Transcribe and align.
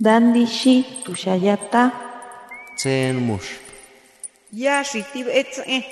Dandishi 0.00 0.84
tushayata. 1.04 1.92
Tsen 2.76 3.16
mush. 3.22 3.62
Ya 4.52 4.82
shitib 4.82 5.28
etze. 5.30 5.84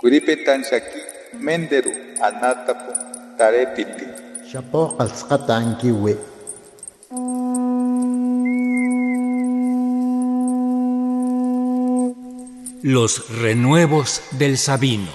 Kuripetan 0.00 0.64
shaki 0.64 1.00
menderu 1.36 1.92
anatapu 2.24 2.92
tarepiti. 3.36 4.06
Shapo 4.50 4.96
ankiwi. 4.98 6.16
Los 12.82 13.28
renuevos 13.42 14.22
del 14.38 14.56
Sabino. 14.56 15.12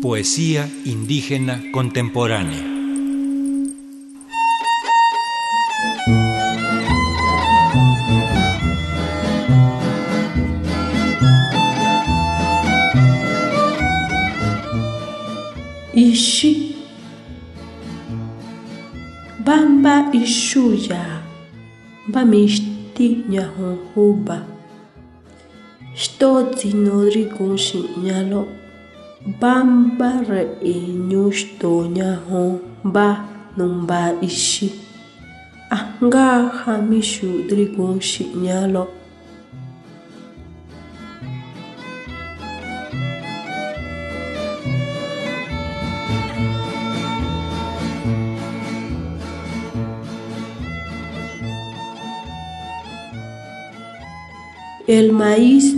Poesía 0.00 0.66
indígena 0.86 1.60
contemporánea. 1.72 2.77
Ishi. 16.18 16.74
Bamba 19.46 19.94
ishuya 20.12 21.02
Bamishti 22.12 23.06
nyahunhuba 23.30 24.36
Stotzi 26.02 26.68
nodri 26.84 27.24
kunshi 27.36 27.78
nyalo 28.04 28.42
Bamba 29.40 30.10
re 30.28 30.42
inyushto 30.74 31.70
nyahun 31.96 32.58
ba 32.94 33.08
numba 33.56 34.00
ishi. 34.28 34.68
Anga 35.70 36.48
hamishu 36.60 37.46
drigunshi 37.48 38.22
nyalo 38.44 38.82
El 54.88 55.12
maíz, 55.12 55.76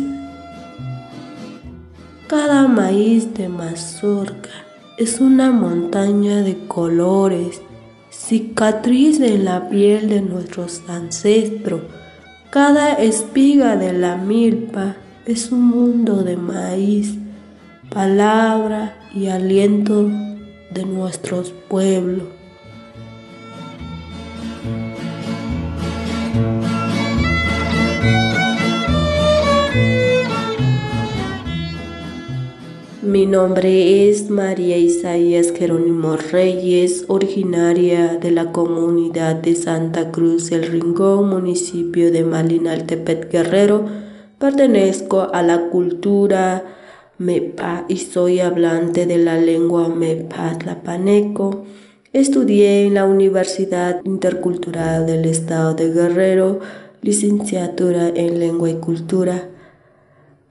cada 2.28 2.68
maíz 2.68 3.34
de 3.34 3.48
mazorca 3.48 4.50
es 4.98 5.18
una 5.18 5.50
montaña 5.50 6.42
de 6.42 6.56
colores, 6.68 7.60
cicatriz 8.10 9.18
en 9.18 9.46
la 9.46 9.68
piel 9.68 10.08
de 10.08 10.20
nuestros 10.20 10.82
ancestros. 10.86 11.80
Cada 12.50 12.92
espiga 12.92 13.76
de 13.76 13.92
la 13.94 14.14
milpa 14.14 14.94
es 15.26 15.50
un 15.50 15.64
mundo 15.64 16.22
de 16.22 16.36
maíz, 16.36 17.16
palabra 17.92 18.96
y 19.12 19.26
aliento 19.26 20.08
de 20.70 20.84
nuestros 20.84 21.52
pueblos. 21.68 22.39
Nombre 33.30 34.08
es 34.08 34.28
María 34.28 34.76
Isaías 34.76 35.52
Jerónimo 35.56 36.16
Reyes, 36.16 37.04
originaria 37.06 38.16
de 38.16 38.32
la 38.32 38.50
comunidad 38.50 39.36
de 39.36 39.54
Santa 39.54 40.10
Cruz 40.10 40.50
del 40.50 40.64
Rincón, 40.64 41.30
municipio 41.30 42.10
de 42.10 42.24
Malinaltepet 42.24 43.30
Guerrero. 43.30 43.84
Pertenezco 44.40 45.28
a 45.32 45.44
la 45.44 45.68
cultura 45.70 46.64
Mepa 47.18 47.84
y 47.88 47.98
soy 47.98 48.40
hablante 48.40 49.06
de 49.06 49.18
la 49.18 49.36
lengua 49.36 49.88
Mepa 49.88 50.58
Tlapaneco. 50.58 51.64
Estudié 52.12 52.86
en 52.86 52.94
la 52.94 53.04
Universidad 53.04 54.00
Intercultural 54.04 55.06
del 55.06 55.24
Estado 55.26 55.74
de 55.74 55.92
Guerrero, 55.92 56.58
licenciatura 57.00 58.08
en 58.08 58.40
Lengua 58.40 58.70
y 58.70 58.74
Cultura. 58.74 59.50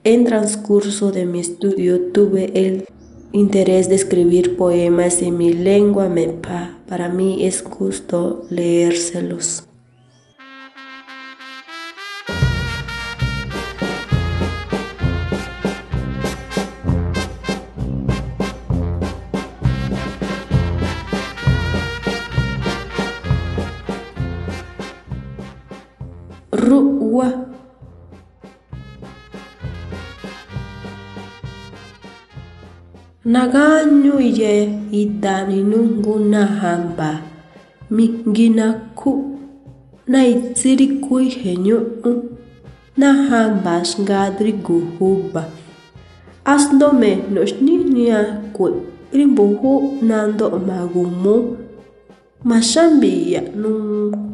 En 0.05 0.23
transcurso 0.23 1.11
de 1.11 1.25
mi 1.25 1.41
estudio 1.41 1.99
tuve 2.13 2.51
el 2.53 2.85
interés 3.33 3.89
de 3.89 3.95
escribir 3.95 4.55
poemas 4.55 5.21
en 5.21 5.37
mi 5.37 5.51
lengua 5.51 6.07
mepa. 6.07 6.77
Para 6.87 7.09
mí 7.09 7.45
es 7.45 7.61
justo 7.63 8.45
leérselos. 8.49 9.65
나가뉴이에 33.23 34.89
이다리는구나 34.91 36.45
한바 36.45 37.21
민기나쿠 37.89 39.29
나이tsilikui 40.09 41.29
heño'õ 41.43 42.09
mm. 42.09 42.17
nahámbásngadriguhúva 42.97 45.43
asndome 46.53 47.11
nochníniakue 47.35 48.69
rimbohó 49.13 49.73
nando'magumó 50.09 51.35
maxámbiya 52.49 53.41
num 53.61 53.77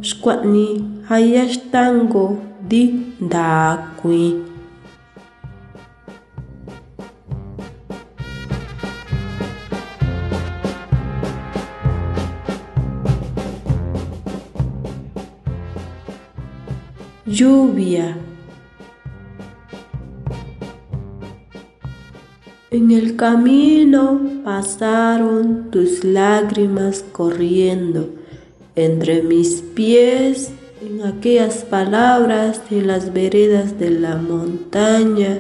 xkuaní 0.09 0.67
hayashtango 1.09 2.25
di 2.69 2.81
ndaakui 3.19 4.54
lluvia. 17.25 18.18
En 22.69 22.91
el 22.91 23.16
camino 23.16 24.22
pasaron 24.44 25.72
tus 25.72 26.03
lágrimas 26.03 27.03
corriendo 27.12 28.09
entre 28.75 29.24
mis 29.24 29.64
pies 29.74 30.52
en 30.85 31.02
aquellas 31.02 31.64
palabras 31.64 32.62
de 32.69 32.81
las 32.81 33.12
veredas 33.12 33.80
de 33.80 33.90
la 33.90 34.18
montaña. 34.18 35.40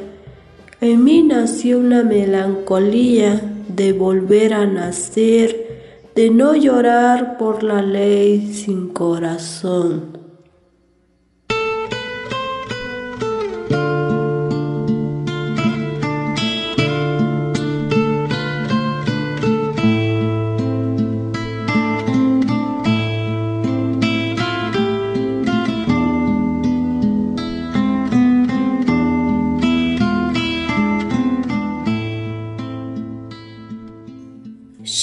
En 0.81 1.03
mí 1.03 1.21
nació 1.21 1.77
una 1.77 2.03
melancolía 2.03 3.41
de 3.67 3.93
volver 3.93 4.55
a 4.55 4.65
nacer, 4.65 6.01
de 6.15 6.31
no 6.31 6.55
llorar 6.55 7.37
por 7.37 7.61
la 7.61 7.83
ley 7.83 8.53
sin 8.53 8.87
corazón. 8.87 10.24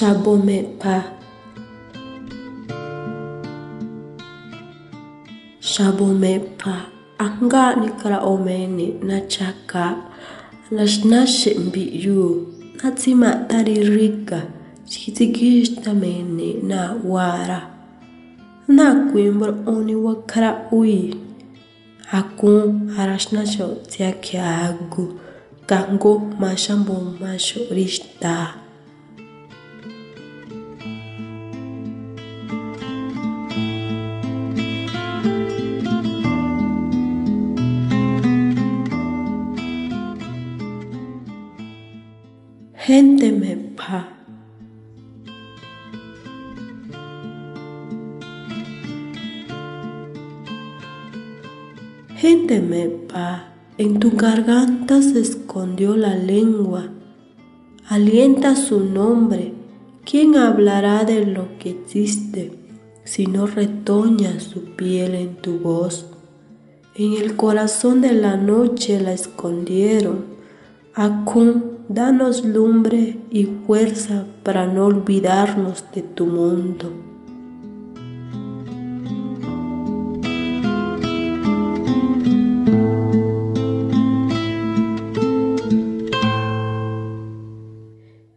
j'abomais 0.03 0.67
sabo 5.61 6.07
j'abomais 6.11 6.41
pas 6.59 6.91
angga 7.25 7.77
nikala 7.81 8.19
omene 8.27 8.87
nachaka 9.09 9.85
nashnashe 10.75 11.55
mbiyu 11.55 12.49
na 12.83 13.47
taririka 13.49 14.43
chikitsigishitamene 14.91 16.49
na 16.63 16.97
wara. 17.05 17.61
Nakwimbura 18.69 19.55
oni 19.67 19.95
wakara 19.95 20.67
ui. 20.73 21.15
Hakun 22.11 22.91
harashnasho 22.97 23.79
aku, 24.67 25.15
kango 25.67 26.19
mashambo 26.41 26.95
masho 27.21 27.61
rishtaa 27.71 28.62
gente 42.93 43.33
me 43.33 43.56
pa. 43.56 44.06
Gente 52.17 52.62
en 53.79 53.99
tu 53.99 54.11
garganta 54.11 55.00
se 55.00 55.21
escondió 55.21 55.97
la 55.97 56.17
lengua. 56.17 56.91
Alienta 57.89 58.56
su 58.56 58.81
nombre. 58.81 59.55
¿Quién 60.05 60.37
hablará 60.37 61.06
de 61.06 61.25
lo 61.25 61.56
que 61.59 61.71
existe 61.71 62.53
si 63.05 63.27
no 63.27 63.47
retoña 63.47 64.39
su 64.39 64.77
piel 64.77 65.15
en 65.15 65.37
tu 65.37 65.61
voz? 65.61 66.11
En 66.94 67.15
el 67.15 67.37
corazón 67.37 68.03
de 68.03 68.12
la 68.12 68.37
noche 68.37 69.00
la 69.00 69.15
escondieron. 69.15 70.27
Acún 70.94 71.73
danos 71.94 72.43
lumbre 72.43 73.19
y 73.31 73.44
fuerza 73.67 74.25
para 74.43 74.67
no 74.67 74.87
olvidarnos 74.87 75.85
de 75.94 76.00
tu 76.03 76.25
mundo. 76.25 76.91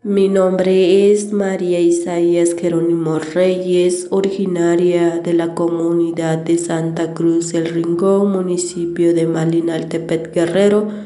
Mi 0.04 0.30
nombre 0.30 1.12
es 1.12 1.32
María 1.32 1.80
Isaías 1.80 2.56
Jerónimo 2.58 3.20
Reyes, 3.20 4.08
originaria 4.12 5.20
de 5.20 5.34
la 5.34 5.56
comunidad 5.56 6.40
de 6.40 6.58
Santa 6.58 7.14
Cruz 7.14 7.54
del 7.54 7.68
Rincón, 7.68 8.32
municipio 8.32 9.14
de 9.14 9.28
Malinaltepet 9.28 10.34
Guerrero, 10.34 11.05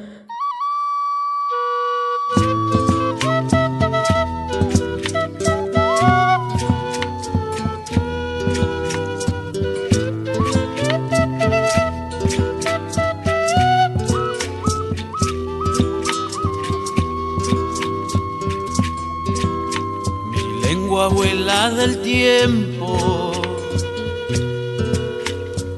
abuela 20.98 21.70
del 21.70 22.02
tiempo 22.02 23.32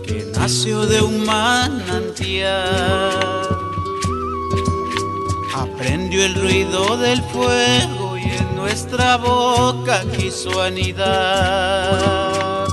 que 0.04 0.26
nació 0.34 0.86
de 0.86 1.02
un 1.02 1.26
manantial. 1.26 3.12
Aprendió 5.54 6.26
el 6.26 6.36
ruido 6.36 6.96
del 6.98 7.22
fuego 7.24 8.18
y 8.18 8.24
en 8.24 8.56
nuestra 8.56 9.18
boca 9.18 10.04
quiso 10.18 10.62
anidar. 10.62 12.68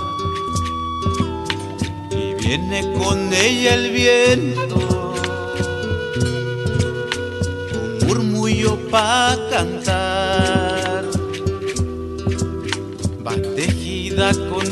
Y 2.10 2.34
viene 2.34 2.92
con 2.92 3.32
ella 3.32 3.74
el 3.74 3.90
viento, 3.90 5.14
un 7.74 7.98
murmullo 8.06 8.78
pa' 8.90 9.36
cantar 9.50 10.67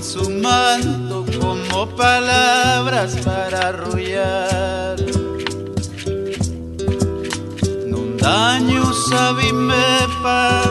su 0.03 0.29
manto 0.29 1.25
como 1.41 1.87
palabras 1.95 3.15
para 3.25 3.69
arrullar. 3.69 4.97
Non 7.87 8.17
daño 8.19 8.83
sabimepa 9.09 10.65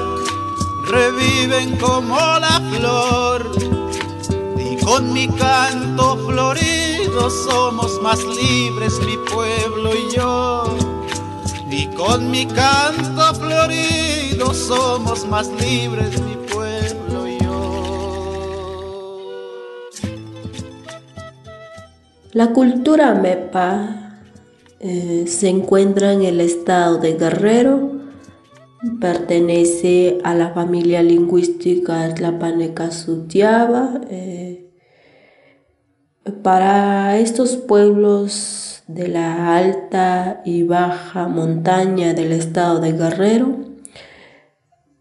reviven 0.91 1.77
como 1.77 2.17
la 2.17 2.59
flor 2.71 3.49
y 4.59 4.75
con 4.83 5.13
mi 5.13 5.29
canto 5.29 6.17
florido 6.27 7.29
somos 7.29 8.01
más 8.01 8.19
libres 8.25 8.99
mi 9.07 9.15
pueblo 9.31 9.95
y 9.95 10.15
yo. 10.15 10.75
Y 11.71 11.87
con 11.95 12.29
mi 12.29 12.45
canto 12.45 13.33
florido 13.35 14.53
somos 14.53 15.25
más 15.25 15.47
libres 15.47 16.19
mi 16.21 16.34
La 22.35 22.51
cultura 22.51 23.15
mepa 23.15 24.19
eh, 24.81 25.23
se 25.25 25.47
encuentra 25.47 26.11
en 26.11 26.21
el 26.21 26.41
estado 26.41 26.97
de 26.97 27.13
Guerrero, 27.13 27.93
pertenece 28.99 30.17
a 30.25 30.35
la 30.35 30.49
familia 30.49 31.01
lingüística 31.01 32.13
Tlapaneca 32.13 32.91
Sutiaba. 32.91 34.01
Eh, 34.09 34.69
para 36.43 37.17
estos 37.19 37.55
pueblos 37.55 38.83
de 38.87 39.07
la 39.07 39.55
alta 39.55 40.41
y 40.43 40.63
baja 40.63 41.29
montaña 41.29 42.13
del 42.13 42.33
estado 42.33 42.81
de 42.81 42.91
Guerrero, 42.91 43.59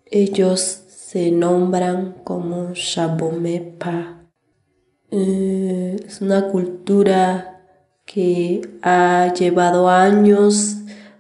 ellos 0.07 0.61
se 0.61 1.33
nombran 1.33 2.15
como 2.23 2.75
Shabomepa. 2.75 4.24
Eh, 5.17 5.97
es 6.09 6.21
una 6.23 6.49
cultura 6.49 7.61
que 8.05 8.69
ha 8.83 9.33
llevado 9.33 9.89
años 9.89 10.79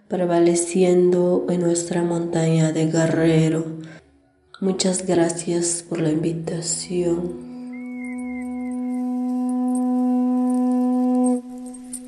prevaleciendo 0.08 1.46
en 1.48 1.60
nuestra 1.60 2.02
montaña 2.02 2.72
de 2.72 2.86
Guerrero. 2.86 3.64
Muchas 4.60 5.06
gracias 5.06 5.84
por 5.88 6.00
la 6.00 6.10
invitación. 6.10 7.44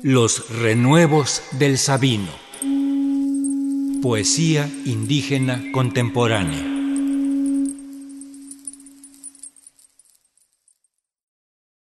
Los 0.03 0.59
renuevos 0.59 1.41
del 1.57 1.77
Sabino. 1.77 2.31
Poesía 4.01 4.69
indígena 4.83 5.63
contemporánea. 5.71 6.76